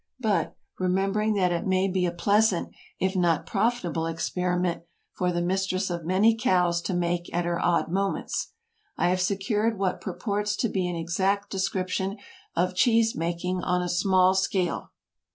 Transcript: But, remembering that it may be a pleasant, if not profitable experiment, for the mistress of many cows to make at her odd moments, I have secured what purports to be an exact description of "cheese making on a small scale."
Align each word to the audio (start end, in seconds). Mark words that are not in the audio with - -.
But, 0.19 0.55
remembering 0.79 1.35
that 1.35 1.51
it 1.51 1.67
may 1.67 1.87
be 1.87 2.07
a 2.07 2.11
pleasant, 2.11 2.73
if 2.99 3.15
not 3.15 3.45
profitable 3.45 4.07
experiment, 4.07 4.81
for 5.11 5.31
the 5.31 5.43
mistress 5.43 5.91
of 5.91 6.05
many 6.05 6.35
cows 6.35 6.81
to 6.89 6.95
make 6.95 7.31
at 7.31 7.45
her 7.45 7.63
odd 7.63 7.91
moments, 7.91 8.47
I 8.97 9.09
have 9.09 9.21
secured 9.21 9.77
what 9.77 10.01
purports 10.01 10.55
to 10.55 10.69
be 10.69 10.87
an 10.87 10.95
exact 10.95 11.51
description 11.51 12.17
of 12.55 12.73
"cheese 12.73 13.13
making 13.15 13.61
on 13.61 13.83
a 13.83 13.87
small 13.89 14.33
scale." 14.33 14.89